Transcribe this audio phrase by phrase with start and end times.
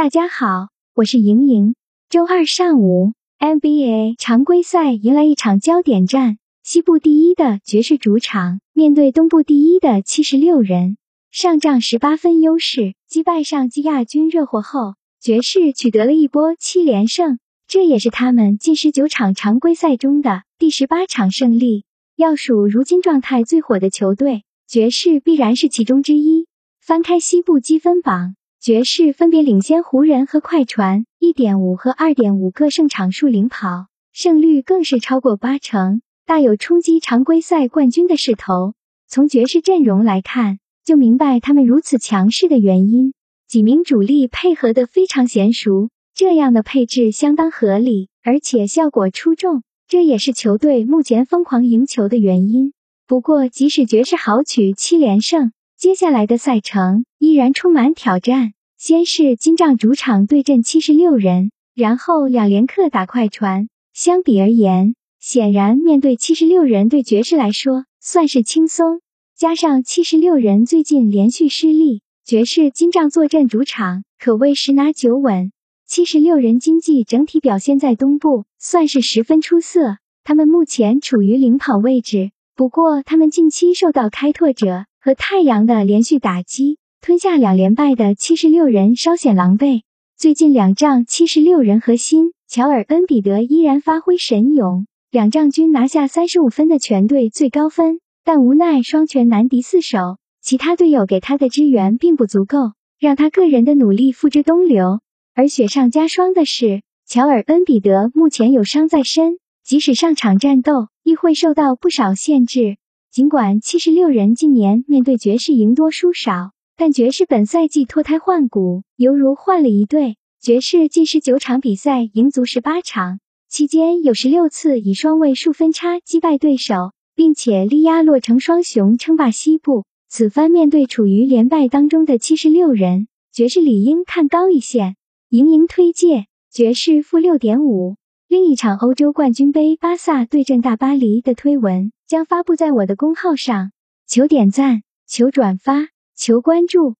[0.00, 1.74] 大家好，我是莹莹。
[2.08, 10.96] 周二上午，NBA 常规赛迎来一场焦点战，西部第一的爵士主场面对东部第一的七十六人，
[11.30, 17.38] 上仗十八分优势击败上季亚军热火后，爵士取得了一波七连胜，
[17.68, 21.84] 这也是他们近十九场常规赛中的第十八场胜利。
[22.16, 26.46] 要数如今状态最火的球队，爵士必然是其中之一。
[26.80, 28.34] 翻开西部积分榜。
[28.62, 38.74] 爵士分别领先湖人和快船一点五和二点五个胜场数领跑，胜率更是超过八成，大有冲击常规赛冠军的势头。
[39.08, 43.14] 从爵士阵容来看，就明白他们如此强势的原因。
[43.48, 52.74] 几名主力配合的非常娴熟，这样的配置相当合理，而且效果出众，这也是球队目前疯狂赢球的原因。
[53.06, 58.52] 不过，即使爵士豪取七连胜，接下来的赛程依然充满挑战。
[58.82, 63.68] 先是金帐主场对阵七十六人，然后两连客打快船。
[63.92, 69.02] 相比而言，显然面对七十六人对爵士来说算是轻松。
[69.36, 75.52] 加上七十六人最近连续失利，爵士金帐坐镇主场可谓十拿九稳。
[75.86, 82.30] 七十六人经济整体表现在东部算是十分出色，他们目前处于领跑位置。
[82.56, 84.86] 不过，他们近期受到开拓者。
[85.02, 89.80] 和太阳的连续打击，吞下两连败的七十六人稍显狼狈。
[90.18, 98.00] 最近两仗，七十六人核心乔尔恩比德依然发挥神勇，两仗均拿下三十五分的全队最高分。
[98.22, 105.00] 但无奈双拳难敌四手，其他队友给他的支援并不足够，让他个人的努力付之东流。
[105.34, 112.76] 而雪上加霜的是，乔尔恩比德目前有伤在身，即使上场战斗，亦会受到不少限制。
[113.10, 120.16] 尽管七十六人近年面对爵士赢多输少，但爵士本赛季脱胎换骨，犹如换了一队。
[120.40, 129.84] 爵士近十九场比赛赢足十八场，期间有十六次以双位数分差击败对手，并且力压洛城双雄称霸西部。
[130.08, 134.96] 此番面对处于连败当中的七十六人，爵士理应看高一线。
[135.28, 137.96] 盈盈推介爵士负六点五。
[138.26, 143.72] 另一场欧洲冠军杯，巴萨对阵大巴黎的推文将发布在我的公号上，
[144.06, 145.88] 求点赞，求转发，
[146.20, 146.99] 求关注。